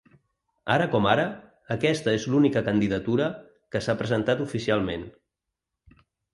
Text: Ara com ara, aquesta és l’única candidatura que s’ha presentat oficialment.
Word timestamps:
Ara 0.75 0.87
com 0.95 1.07
ara, 1.11 1.25
aquesta 1.75 2.15
és 2.21 2.25
l’única 2.33 2.65
candidatura 2.69 3.29
que 3.77 3.85
s’ha 3.87 3.99
presentat 4.03 4.45
oficialment. 4.49 5.09